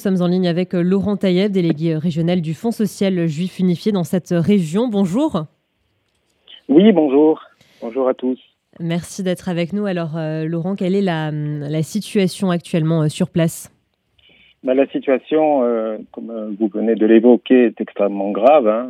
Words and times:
Nous 0.00 0.16
sommes 0.16 0.24
en 0.24 0.28
ligne 0.28 0.46
avec 0.46 0.74
euh, 0.74 0.80
Laurent 0.80 1.16
Taïeb, 1.16 1.50
délégué 1.50 1.96
régional 1.96 2.40
du 2.40 2.54
Fonds 2.54 2.70
social 2.70 3.26
juif 3.26 3.58
unifié 3.58 3.90
dans 3.90 4.04
cette 4.04 4.28
région. 4.30 4.86
Bonjour. 4.86 5.46
Oui, 6.68 6.92
bonjour. 6.92 7.42
Bonjour 7.82 8.08
à 8.08 8.14
tous. 8.14 8.38
Merci 8.78 9.24
d'être 9.24 9.48
avec 9.48 9.72
nous. 9.72 9.86
Alors, 9.86 10.16
euh, 10.16 10.44
Laurent, 10.44 10.76
quelle 10.76 10.94
est 10.94 11.02
la, 11.02 11.82
situation 11.82 12.50
actuellement 12.50 13.02
euh, 13.02 13.08
sur 13.08 13.28
place? 13.28 13.74
Bah, 14.62 14.72
La 14.72 14.86
situation, 14.86 15.62
comme 16.12 16.56
vous 16.56 16.68
venez 16.68 16.94
de 16.94 17.04
l'évoquer, 17.04 17.64
est 17.64 17.80
extrêmement 17.80 18.30
grave. 18.30 18.68
Hein. 18.68 18.88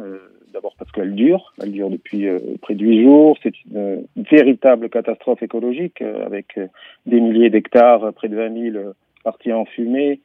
D'abord 0.52 0.74
parce 0.78 0.92
qu'elle 0.92 1.14
dure. 1.14 1.54
Elle 1.62 1.72
dure 1.72 1.88
depuis 1.88 2.26
près 2.60 2.74
de 2.74 2.84
huit 2.84 3.02
jours. 3.02 3.38
C'est 3.42 3.54
une, 3.64 4.04
véritable 4.30 4.90
catastrophe 4.90 5.42
écologique 5.42 6.02
avec 6.02 6.60
des 7.06 7.18
milliers 7.18 7.48
d'hectares, 7.48 8.12
près 8.12 8.28
de 8.28 8.36
20 8.36 8.72
000 8.72 8.84
parties 9.24 9.54
en 9.54 9.64
fumée. 9.64 10.20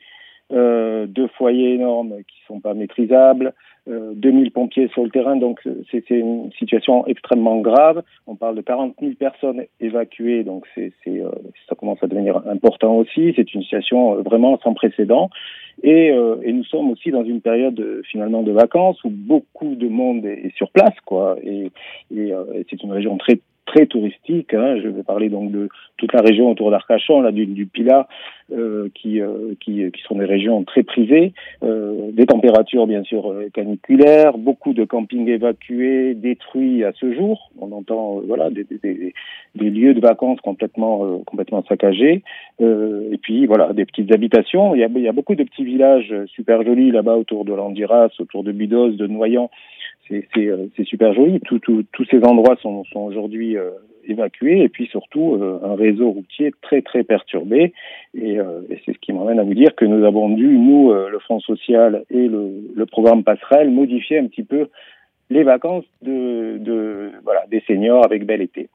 Euh, 0.53 1.07
deux 1.07 1.27
foyers 1.27 1.73
énormes 1.73 2.17
qui 2.27 2.37
sont 2.47 2.59
pas 2.59 2.73
maîtrisables, 2.73 3.53
euh, 3.89 4.13
2000 4.15 4.51
pompiers 4.51 4.87
sur 4.89 5.03
le 5.03 5.09
terrain, 5.09 5.35
donc 5.35 5.59
c'est 5.91 6.09
une 6.09 6.51
situation 6.53 7.05
extrêmement 7.07 7.59
grave. 7.59 8.03
On 8.27 8.35
parle 8.35 8.55
de 8.55 8.61
40 8.61 8.95
000 9.01 9.13
personnes 9.15 9.63
évacuées, 9.81 10.43
donc 10.43 10.65
c'est 10.75 10.93
euh, 11.07 11.29
ça 11.67 11.75
commence 11.75 12.01
à 12.01 12.07
devenir 12.07 12.37
important 12.47 12.95
aussi. 12.95 13.33
C'est 13.35 13.53
une 13.53 13.63
situation 13.63 14.17
euh, 14.17 14.21
vraiment 14.21 14.59
sans 14.63 14.73
précédent. 14.73 15.29
Et, 15.81 16.11
euh, 16.11 16.35
nous 16.45 16.63
sommes 16.65 16.91
aussi 16.91 17.11
dans 17.11 17.23
une 17.23 17.41
période 17.41 18.01
finalement 18.09 18.43
de 18.43 18.51
vacances 18.51 19.03
où 19.03 19.09
beaucoup 19.09 19.75
de 19.75 19.87
monde 19.87 20.25
est, 20.25 20.55
sur 20.55 20.69
place, 20.69 20.93
quoi. 21.05 21.35
Et 21.43 21.71
c'est 22.11 22.83
une 22.83 22.91
région 22.91 23.17
très 23.17 23.39
très 23.73 23.85
touristique. 23.87 24.53
Hein. 24.53 24.77
Je 24.81 24.87
vais 24.87 25.03
parler 25.03 25.29
donc 25.29 25.51
de 25.51 25.69
toute 25.97 26.13
la 26.13 26.21
région 26.21 26.49
autour 26.49 26.69
d'Arcachon, 26.71 27.21
là 27.21 27.31
du, 27.31 27.45
du 27.45 27.65
Pilat, 27.65 28.07
euh, 28.51 28.89
qui, 28.93 29.21
euh, 29.21 29.55
qui, 29.59 29.89
qui 29.91 30.01
sont 30.03 30.15
des 30.15 30.25
régions 30.25 30.63
très 30.63 30.83
privées, 30.83 31.33
euh, 31.63 32.11
des 32.11 32.25
températures 32.25 32.87
bien 32.87 33.03
sûr 33.03 33.31
euh, 33.31 33.49
caniculaires, 33.53 34.37
beaucoup 34.37 34.73
de 34.73 34.83
campings 34.85 35.27
évacués, 35.27 36.13
détruits 36.13 36.83
à 36.83 36.91
ce 36.93 37.13
jour. 37.13 37.51
On 37.59 37.71
entend 37.71 38.19
euh, 38.19 38.23
voilà 38.27 38.49
des, 38.49 38.63
des, 38.63 39.13
des, 39.55 39.69
lieux 39.69 39.93
de 39.93 40.01
vacances 40.01 40.41
complètement 40.41 41.19
complètement 41.25 41.63
saccagés. 41.67 42.23
et 42.59 43.17
puis 43.21 43.45
voilà 43.45 43.73
des 43.73 43.85
petites 43.85 44.13
habitations. 44.13 44.75
Il 44.75 44.81
y 44.81 44.83
a, 44.83 44.89
il 44.93 45.01
y 45.01 45.07
a 45.07 45.13
beaucoup 45.13 45.35
de 45.35 45.43
petits 45.43 45.63
villages 45.63 46.13
super 46.27 46.63
jolis 46.63 46.91
là-bas 46.91 47.15
autour 47.15 47.45
de 47.45 47.53
Landiras, 47.53 48.09
autour 48.19 48.43
de 48.43 48.51
Budos, 48.51 48.91
de 48.91 49.07
Noyant 49.07 49.49
euh, 49.49 49.72
c'est 50.07 50.83
super 50.83 51.13
joli. 51.13 51.39
Tout, 51.41 51.59
tous 51.59 52.05
ces 52.09 52.23
endroits 52.23 52.57
sont, 52.61 52.83
sont 52.85 53.01
aujourd'hui 53.01 53.57
euh, 53.57 53.71
évacués 54.05 54.61
et 54.61 54.69
puis 54.69 54.87
surtout 54.87 55.35
euh, 55.35 55.59
un 55.63 55.75
réseau 55.75 56.11
routier 56.11 56.51
très 56.61 56.81
très 56.81 57.03
perturbé. 57.03 57.73
Et, 58.13 58.33
et 58.35 58.81
c'est 58.85 58.93
ce 58.93 58.99
qui 58.99 59.13
m'amène 59.13 59.39
à 59.39 59.43
vous 59.43 59.53
dire 59.53 59.75
que 59.75 59.85
nous 59.85 60.05
avons 60.05 60.29
dû, 60.29 60.57
nous, 60.57 60.93
le 60.93 61.19
Fonds 61.19 61.39
social 61.39 62.03
et 62.09 62.27
le, 62.27 62.51
le 62.75 62.85
programme 62.85 63.23
Passerelle, 63.23 63.71
modifier 63.71 64.19
un 64.19 64.27
petit 64.27 64.43
peu 64.43 64.67
les 65.29 65.43
vacances 65.43 65.85
de, 66.01 66.57
de, 66.59 67.11
voilà, 67.23 67.45
des 67.49 67.61
seniors 67.61 68.05
avec 68.05 68.25
bel 68.25 68.41
été. 68.41 68.69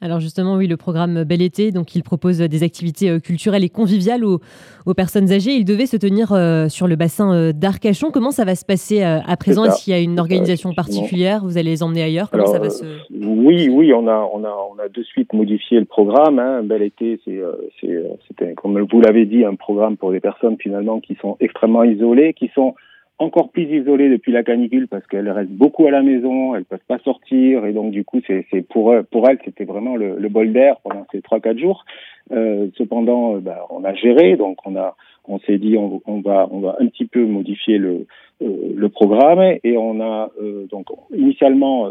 Alors 0.00 0.20
justement, 0.20 0.56
oui, 0.56 0.68
le 0.68 0.76
programme 0.76 1.24
Bel 1.24 1.42
été, 1.42 1.72
donc 1.72 1.96
il 1.96 2.04
propose 2.04 2.38
des 2.38 2.62
activités 2.62 3.10
euh, 3.10 3.18
culturelles 3.18 3.64
et 3.64 3.68
conviviales 3.68 4.24
aux, 4.24 4.40
aux 4.86 4.94
personnes 4.94 5.32
âgées. 5.32 5.52
Il 5.52 5.64
devait 5.64 5.86
se 5.86 5.96
tenir 5.96 6.32
euh, 6.32 6.68
sur 6.68 6.86
le 6.86 6.94
bassin 6.94 7.34
euh, 7.34 7.52
d'Arcachon. 7.52 8.12
Comment 8.12 8.30
ça 8.30 8.44
va 8.44 8.54
se 8.54 8.64
passer 8.64 9.02
à 9.02 9.36
présent? 9.36 9.64
Est-ce 9.64 9.82
qu'il 9.82 9.92
y 9.92 9.96
a 9.96 10.00
une 10.00 10.20
organisation 10.20 10.72
particulière? 10.72 11.42
Vous 11.42 11.58
allez 11.58 11.70
les 11.70 11.82
emmener 11.82 12.02
ailleurs? 12.02 12.30
Comment 12.30 12.46
ça 12.46 12.60
va 12.60 12.70
se 12.70 12.84
Oui, 13.10 13.68
oui, 13.68 13.92
on 13.92 14.06
a, 14.06 14.28
on 14.32 14.44
a, 14.44 14.56
on 14.70 14.78
a 14.78 14.88
de 14.88 15.02
suite 15.02 15.32
modifié 15.32 15.80
le 15.80 15.86
programme. 15.86 16.38
Hein. 16.38 16.62
Bel 16.62 16.82
été, 16.82 17.20
c'est, 17.24 17.40
c'est, 17.80 18.54
comme 18.54 18.80
vous 18.80 19.00
l'avez 19.00 19.26
dit, 19.26 19.44
un 19.44 19.56
programme 19.56 19.96
pour 19.96 20.12
des 20.12 20.20
personnes 20.20 20.56
finalement 20.60 21.00
qui 21.00 21.16
sont 21.20 21.36
extrêmement 21.40 21.82
isolées, 21.82 22.34
qui 22.34 22.50
sont 22.54 22.74
encore 23.18 23.50
plus 23.50 23.64
isolées 23.64 24.08
depuis 24.08 24.32
la 24.32 24.42
canicule 24.42 24.88
parce 24.88 25.06
qu'elles 25.06 25.30
restent 25.30 25.50
beaucoup 25.50 25.86
à 25.86 25.90
la 25.90 26.02
maison, 26.02 26.54
elles 26.54 26.64
peuvent 26.64 26.78
pas 26.86 26.98
sortir 27.00 27.66
et 27.66 27.72
donc 27.72 27.90
du 27.90 28.04
coup 28.04 28.20
c'est 28.26 28.44
pour 28.68 28.94
pour 29.10 29.28
elles 29.28 29.38
c'était 29.44 29.64
vraiment 29.64 29.96
le, 29.96 30.16
le 30.18 30.28
bol 30.28 30.52
d'air 30.52 30.76
pendant 30.82 31.06
ces 31.12 31.20
trois 31.20 31.40
quatre 31.40 31.58
jours. 31.58 31.84
Euh, 32.30 32.68
cependant, 32.76 33.36
euh, 33.36 33.40
bah, 33.40 33.66
on 33.70 33.84
a 33.84 33.94
géré 33.94 34.36
donc 34.36 34.58
on 34.66 34.76
a 34.76 34.96
on 35.26 35.38
s'est 35.40 35.58
dit 35.58 35.76
on, 35.76 36.20
va 36.20 36.48
on 36.50 36.60
va 36.60 36.76
un 36.78 36.86
petit 36.86 37.06
peu 37.06 37.24
modifier 37.24 37.78
le 37.78 38.06
euh, 38.42 38.72
le 38.74 38.88
programme 38.88 39.40
et 39.64 39.76
on 39.76 40.00
a 40.00 40.30
euh, 40.40 40.66
donc 40.70 40.86
initialement 41.14 41.90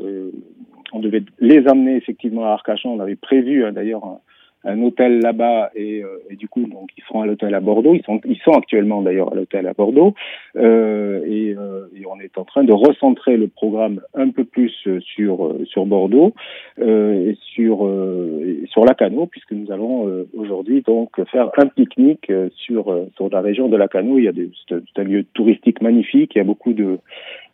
on 0.94 1.00
devait 1.00 1.24
les 1.40 1.68
amener 1.68 1.96
effectivement 1.96 2.46
à 2.46 2.50
Arcachon. 2.50 2.94
On 2.94 3.00
avait 3.00 3.16
prévu 3.16 3.66
hein, 3.66 3.74
d'ailleurs 3.74 4.20
un 4.68 4.82
hôtel 4.82 5.20
là-bas 5.20 5.72
et, 5.76 6.04
euh, 6.04 6.20
et, 6.30 6.36
du 6.36 6.48
coup 6.48 6.68
donc 6.68 6.90
ils 6.98 7.04
seront 7.06 7.22
à 7.22 7.26
l'hôtel 7.26 7.56
à 7.56 7.60
Bordeaux. 7.60 7.96
Ils 7.96 8.04
sont 8.04 8.20
ils 8.26 8.38
sont 8.38 8.52
actuellement 8.52 9.02
d'ailleurs 9.02 9.32
à 9.32 9.36
l'hôtel 9.36 9.66
à 9.68 9.74
Bordeaux 9.74 10.14
euh, 10.58 11.22
et, 11.26 11.56
euh, 11.58 11.88
et, 11.96 12.06
on 12.06 12.20
est 12.20 12.38
en 12.38 12.44
train 12.44 12.64
de 12.64 12.74
recentrer 12.74 13.38
le 13.38 13.48
programme 13.48 14.02
un 14.14 14.30
peu 14.30 14.44
plus 14.44 14.74
sur 15.00 15.56
sur 15.66 15.86
Bordeaux 15.86 16.34
et 16.80 17.38
sur 17.54 17.90
et 18.46 18.66
sur 18.68 18.86
la 18.86 18.94
Cano 18.94 19.26
puisque 19.26 19.54
nous 19.54 19.72
allons 19.72 20.26
aujourd'hui 20.36 20.82
donc 20.82 21.24
faire 21.32 21.50
un 21.58 21.68
pique-nique 21.68 22.32
sur 22.56 23.08
sur 23.16 23.30
la 23.30 23.42
région 23.42 23.70
de 23.70 23.78
la 23.78 23.88
Cano. 23.88 24.18
Il 24.18 24.26
y 24.26 24.28
a 24.28 24.34
des 24.34 24.50
c'est 24.68 25.00
un 25.00 25.04
lieu 25.04 25.24
touristique 25.34 25.82
magnifique. 25.82 26.34
Il 26.36 26.40
y 26.40 26.42
a 26.42 26.46
beaucoup 26.46 26.74
de 26.74 27.00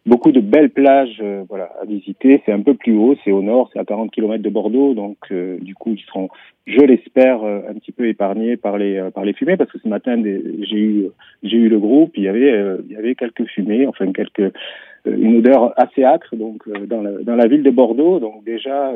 beaucoup 0.05 0.31
de 0.31 0.41
belles 0.41 0.69
plages 0.69 1.19
euh, 1.21 1.43
voilà 1.47 1.71
à 1.81 1.85
visiter. 1.85 2.41
C'est 2.45 2.51
un 2.51 2.61
peu 2.61 2.73
plus 2.73 2.95
haut, 2.95 3.15
c'est 3.23 3.31
au 3.31 3.41
nord, 3.41 3.69
c'est 3.73 3.79
à 3.79 3.85
40 3.85 4.11
km 4.11 4.43
de 4.43 4.49
Bordeaux, 4.49 4.93
donc 4.93 5.17
euh, 5.31 5.57
du 5.61 5.75
coup 5.75 5.93
ils 5.93 6.03
seront, 6.05 6.29
je 6.65 6.81
l'espère, 6.81 7.43
euh, 7.43 7.61
un 7.69 7.73
petit 7.75 7.91
peu 7.91 8.07
épargnés 8.07 8.57
par 8.57 8.77
les 8.77 9.09
par 9.13 9.23
les 9.23 9.33
fumées. 9.33 9.57
Parce 9.57 9.71
que 9.71 9.79
ce 9.79 9.87
matin 9.87 10.21
j'ai 10.23 10.77
eu 10.77 11.09
eu 11.43 11.69
le 11.69 11.79
groupe, 11.79 12.11
il 12.15 12.23
y 12.23 12.27
avait 12.27 12.77
il 12.85 12.91
y 12.91 12.97
avait 12.97 13.15
quelques 13.15 13.45
fumées, 13.45 13.87
enfin 13.87 14.11
quelques 14.11 14.53
une 15.05 15.37
odeur 15.37 15.73
assez 15.77 16.03
acre 16.03 16.35
donc 16.35 16.63
dans 16.87 17.01
la 17.01 17.11
dans 17.23 17.35
la 17.35 17.47
ville 17.47 17.63
de 17.63 17.71
Bordeaux, 17.71 18.19
donc 18.19 18.43
déjà 18.45 18.93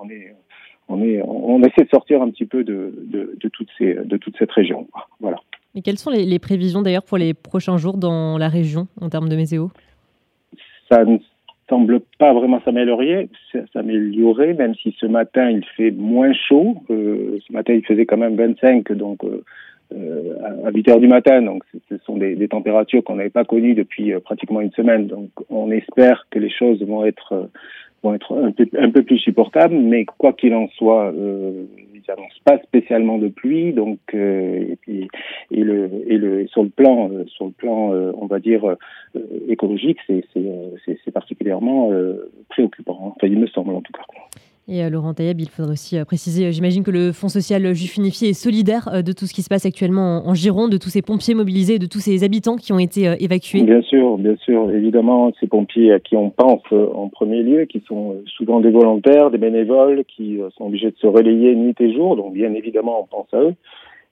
on 0.00 0.08
est 0.10 0.34
on 0.88 1.02
est 1.02 1.22
on 1.22 1.62
essaie 1.62 1.84
de 1.84 1.90
sortir 1.90 2.22
un 2.22 2.30
petit 2.30 2.46
peu 2.46 2.64
de 2.64 2.92
de, 3.06 3.36
de 3.38 3.48
toutes 3.48 3.70
ces 3.78 3.94
de 3.94 4.16
toute 4.16 4.36
cette 4.38 4.52
région, 4.52 4.88
voilà. 5.20 5.38
Et 5.74 5.82
quelles 5.82 5.98
sont 5.98 6.10
les, 6.10 6.24
les 6.24 6.38
prévisions 6.38 6.82
d'ailleurs 6.82 7.04
pour 7.04 7.18
les 7.18 7.34
prochains 7.34 7.76
jours 7.76 7.98
dans 7.98 8.38
la 8.38 8.48
région 8.48 8.88
en 9.00 9.08
termes 9.10 9.28
de 9.28 9.36
météo? 9.36 9.68
Ça 10.90 11.04
ne 11.04 11.18
semble 11.68 12.00
pas 12.18 12.32
vraiment 12.32 12.60
s'améliorer, 12.64 13.28
même 14.54 14.74
si 14.76 14.94
ce 14.98 15.06
matin 15.06 15.50
il 15.50 15.64
fait 15.76 15.90
moins 15.90 16.32
chaud. 16.32 16.76
Euh, 16.90 17.38
ce 17.46 17.52
matin 17.52 17.74
il 17.74 17.84
faisait 17.84 18.06
quand 18.06 18.16
même 18.16 18.36
25, 18.36 18.92
donc 18.92 19.24
euh, 19.24 19.42
euh 19.94 20.34
à 20.64 20.70
8 20.70 20.88
heures 20.88 21.00
du 21.00 21.08
matin. 21.08 21.42
Donc 21.42 21.62
ce 21.88 21.98
sont 21.98 22.16
des, 22.16 22.48
températures 22.48 23.04
qu'on 23.04 23.16
n'avait 23.16 23.30
pas 23.30 23.44
connues 23.44 23.74
depuis 23.74 24.12
pratiquement 24.20 24.60
une 24.60 24.72
semaine. 24.72 25.06
Donc 25.06 25.30
on 25.50 25.70
espère 25.70 26.26
que 26.30 26.38
les 26.38 26.50
choses 26.50 26.82
vont 26.82 27.04
être 27.04 27.50
vont 28.02 28.14
être 28.14 28.52
un 28.78 28.90
peu, 28.90 29.02
plus 29.02 29.18
supportables, 29.18 29.74
mais 29.74 30.04
quoi 30.04 30.32
qu'il 30.32 30.54
en 30.54 30.68
soit, 30.68 31.12
ils 31.16 32.02
n'annoncent 32.08 32.40
pas 32.44 32.58
spécialement 32.58 33.18
de 33.18 33.26
pluie, 33.26 33.72
donc 33.72 33.98
et 34.14 34.78
puis 34.82 35.08
et 35.50 35.62
le 35.62 35.90
et 36.06 36.18
le 36.18 36.46
sur 36.48 36.62
le 36.62 36.68
plan 36.68 37.10
euh, 37.10 37.24
sur 37.26 37.46
le 37.46 37.52
plan 37.52 37.92
euh, 37.92 38.12
on 38.20 38.26
va 38.26 38.38
dire 38.38 38.64
euh, 38.64 39.20
écologique, 39.48 39.98
c'est 40.06 40.24
c'est 40.34 41.10
particulièrement 41.10 41.90
préoccupant. 42.48 43.14
Enfin, 43.16 43.26
il 43.26 43.38
me 43.38 43.46
semble 43.46 43.74
en 43.74 43.80
tout 43.80 43.92
cas. 43.92 44.02
Et 44.70 44.88
Laurent 44.90 45.14
Taïeb, 45.14 45.40
il 45.40 45.48
faudrait 45.48 45.72
aussi 45.72 45.96
préciser, 46.04 46.52
j'imagine 46.52 46.82
que 46.82 46.90
le 46.90 47.12
Fonds 47.12 47.30
social 47.30 47.74
juif 47.74 47.96
unifié 47.96 48.28
est 48.28 48.32
solidaire 48.34 49.02
de 49.02 49.12
tout 49.12 49.24
ce 49.24 49.32
qui 49.32 49.40
se 49.40 49.48
passe 49.48 49.64
actuellement 49.64 50.28
en, 50.28 50.34
Gironde, 50.34 50.70
de 50.70 50.76
tous 50.76 50.90
ces 50.90 51.00
pompiers 51.00 51.32
mobilisés, 51.34 51.78
de 51.78 51.86
tous 51.86 52.00
ces 52.00 52.22
habitants 52.22 52.56
qui 52.56 52.74
ont 52.74 52.78
été 52.78 53.10
évacués. 53.18 53.62
Bien 53.62 53.80
sûr, 53.80 54.18
bien 54.18 54.36
sûr. 54.36 54.70
Évidemment, 54.70 55.32
ces 55.40 55.46
pompiers 55.46 55.92
à 55.92 56.00
qui 56.00 56.16
on 56.16 56.28
pense 56.28 56.62
en 56.70 57.08
premier 57.08 57.42
lieu, 57.42 57.64
qui 57.64 57.82
sont 57.88 58.16
souvent 58.26 58.60
des 58.60 58.70
volontaires, 58.70 59.30
des 59.30 59.38
bénévoles, 59.38 60.04
qui 60.04 60.38
sont 60.58 60.66
obligés 60.66 60.90
de 60.90 60.96
se 60.98 61.06
relayer 61.06 61.54
nuit 61.54 61.74
et 61.80 61.94
jour. 61.94 62.16
Donc, 62.16 62.34
bien 62.34 62.52
évidemment, 62.52 63.00
on 63.00 63.06
pense 63.06 63.32
à 63.32 63.40
eux. 63.40 63.54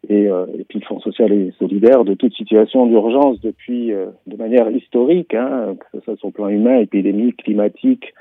Et, 0.08 0.24
et, 0.24 0.64
puis 0.68 0.78
le 0.78 0.86
Fonds 0.86 1.00
social 1.00 1.32
est 1.32 1.50
solidaire 1.58 2.04
de 2.04 2.14
toute 2.14 2.34
situation 2.34 2.86
d'urgence 2.86 3.40
depuis 3.40 3.88
de 3.88 4.36
manière 4.36 4.70
historique, 4.70 5.34
hein, 5.34 5.74
que 5.78 5.98
ce 5.98 6.04
soit 6.04 6.16
sur 6.16 6.28
le 6.28 6.32
plan 6.32 6.48
humain, 6.48 6.78
épidémique, 6.78 7.42
climatique. 7.42 8.14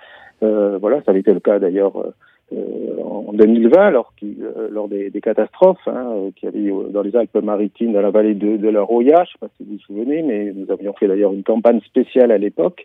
Euh, 0.43 0.77
voilà, 0.79 1.01
ça 1.03 1.11
avait 1.11 1.19
été 1.19 1.33
le 1.33 1.39
cas 1.39 1.59
d'ailleurs 1.59 2.13
euh, 2.53 3.01
en 3.03 3.33
2020, 3.33 3.89
lors, 3.89 4.13
euh, 4.23 4.67
lors 4.69 4.87
des, 4.87 5.11
catastrophes 5.21 5.87
hein, 5.87 6.11
euh, 6.13 6.29
qu'il 6.35 6.49
y 6.55 6.71
dans 6.91 7.01
les 7.01 7.15
Alpes-Maritimes, 7.15 7.93
dans 7.93 8.01
la 8.01 8.11
vallée 8.11 8.35
de, 8.35 8.57
de 8.57 8.69
la 8.69 8.83
Roya, 8.83 9.15
je 9.15 9.21
ne 9.21 9.25
sais 9.25 9.39
pas 9.39 9.47
si 9.57 9.63
vous 9.63 9.73
vous 9.73 9.79
souvenez, 9.79 10.21
mais 10.21 10.53
nous 10.53 10.71
avions 10.71 10.93
fait 10.93 11.07
d'ailleurs 11.07 11.33
une 11.33 11.43
campagne 11.43 11.81
spéciale 11.81 12.31
à 12.31 12.37
l'époque 12.37 12.83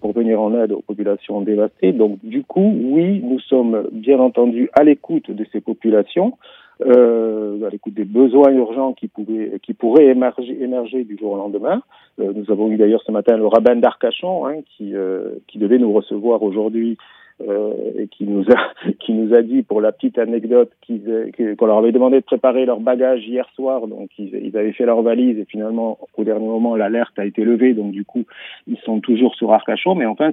pour 0.00 0.12
venir 0.12 0.40
en 0.40 0.54
aide 0.54 0.70
aux 0.70 0.82
populations 0.82 1.40
dévastées. 1.40 1.90
Donc 1.90 2.20
du 2.22 2.44
coup, 2.44 2.72
oui, 2.80 3.20
nous 3.24 3.40
sommes 3.40 3.88
bien 3.90 4.20
entendu 4.20 4.70
à 4.72 4.84
l'écoute 4.84 5.32
de 5.32 5.44
ces 5.50 5.60
populations, 5.60 6.34
euh, 6.80 7.66
à 7.66 7.70
l'écoute 7.70 7.94
des 7.94 8.04
besoins 8.04 8.50
urgents 8.50 8.92
qui, 8.94 9.08
pouvaient, 9.08 9.60
qui 9.62 9.74
pourraient 9.74 10.06
émerger, 10.06 10.60
émerger 10.60 11.04
du 11.04 11.16
jour 11.16 11.32
au 11.32 11.36
lendemain. 11.36 11.82
Euh, 12.20 12.32
nous 12.34 12.50
avons 12.50 12.70
eu 12.70 12.76
d'ailleurs 12.76 13.02
ce 13.06 13.12
matin 13.12 13.36
le 13.36 13.46
rabbin 13.46 13.76
d'Arcachon 13.76 14.46
hein, 14.46 14.56
qui, 14.76 14.94
euh, 14.94 15.36
qui 15.46 15.58
devait 15.58 15.78
nous 15.78 15.92
recevoir 15.92 16.42
aujourd'hui 16.42 16.98
et 17.40 18.08
qui 18.08 18.24
nous 18.24 18.44
a 18.50 18.90
qui 19.00 19.12
nous 19.12 19.34
a 19.34 19.42
dit 19.42 19.62
pour 19.62 19.80
la 19.80 19.92
petite 19.92 20.18
anecdote 20.18 20.70
qu'on 20.86 21.66
leur 21.66 21.78
avait 21.78 21.92
demandé 21.92 22.16
de 22.16 22.24
préparer 22.24 22.64
leur 22.64 22.80
bagage 22.80 23.26
hier 23.26 23.48
soir, 23.54 23.86
donc 23.86 24.10
ils, 24.18 24.56
avaient 24.56 24.72
fait 24.72 24.86
leur 24.86 25.02
valise 25.02 25.38
et 25.38 25.44
finalement 25.44 25.98
au 26.16 26.24
dernier 26.24 26.46
moment 26.46 26.76
l'alerte 26.76 27.18
a 27.18 27.24
été 27.24 27.44
levée, 27.44 27.74
donc 27.74 27.92
du 27.92 28.04
coup 28.04 28.24
ils 28.66 28.78
sont 28.78 29.00
toujours 29.00 29.34
sur 29.34 29.52
Arcachon, 29.52 29.94
mais 29.94 30.06
enfin 30.06 30.32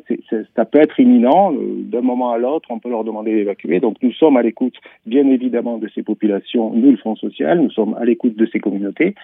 ça 0.55 0.65
peut 0.65 0.79
être 0.79 0.99
imminent. 0.99 1.51
D'un 1.51 2.01
moment 2.01 2.31
à 2.31 2.37
l'autre, 2.37 2.69
on 2.71 2.79
peut 2.79 2.89
leur 2.89 3.03
demander 3.03 3.33
d'évacuer. 3.33 3.79
Donc 3.79 3.97
nous 4.01 4.11
sommes 4.13 4.37
à 4.37 4.41
l'écoute 4.41 4.75
bien 5.05 5.27
évidemment 5.27 5.77
de 5.77 5.89
ces 5.93 6.03
populations, 6.03 6.71
nous 6.71 6.91
le 6.91 6.97
Fonds 6.97 7.15
social, 7.15 7.59
nous 7.59 7.71
sommes 7.71 7.95
à 7.95 8.05
l'écoute 8.05 8.35
de 8.35 8.45
ces 8.45 8.59
communautés. 8.59 9.15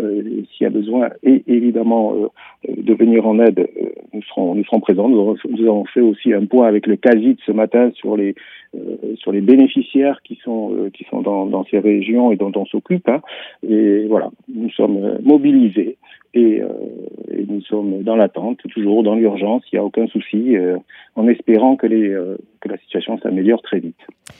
Euh, 0.00 0.22
S'il 0.52 0.64
y 0.64 0.66
a 0.66 0.70
besoin, 0.70 1.10
et 1.22 1.42
évidemment, 1.46 2.14
euh, 2.14 2.28
de 2.76 2.94
venir 2.94 3.26
en 3.26 3.38
aide, 3.38 3.60
euh, 3.60 3.85
nous 4.16 4.22
serons, 4.22 4.54
nous 4.54 4.64
serons 4.64 4.80
présents. 4.80 5.08
Nous 5.08 5.36
avons, 5.66 5.84
fait 5.84 6.00
aussi 6.00 6.32
un 6.32 6.46
point 6.46 6.66
avec 6.66 6.86
le 6.86 6.96
CASIT 6.96 7.36
ce 7.44 7.52
matin 7.52 7.90
sur 7.94 8.16
les 8.16 8.34
euh, 8.74 9.14
sur 9.16 9.32
les 9.32 9.40
bénéficiaires 9.40 10.20
qui 10.22 10.38
sont 10.42 10.74
euh, 10.74 11.22
dans, 11.22 11.64
ces 11.70 11.78
régions 11.78 12.32
et 12.32 12.36
dont 12.36 12.52
on 12.56 12.66
s'occupe. 12.66 13.08
Hein. 13.08 13.20
Et 13.66 14.06
voilà, 14.06 14.30
nous 14.48 14.70
sommes 14.70 15.18
mobilisés 15.22 15.96
et, 16.34 16.60
et 17.30 17.46
nous 17.48 17.62
sommes 17.62 18.02
dans 18.02 18.16
l'attente, 18.16 18.58
toujours 18.70 19.02
dans 19.02 19.14
l'urgence. 19.14 19.62
Il 19.72 19.76
n'y 19.76 19.80
a 19.80 19.84
aucun 19.84 20.06
souci, 20.08 20.54
en 21.14 21.28
espérant 21.28 21.76
que 21.76 21.86
les 21.86 22.14
que 22.60 22.68
la 22.68 22.76
situation 22.78 23.18
s'améliore 23.18 23.62
très 23.62 23.78
vite. 23.78 24.00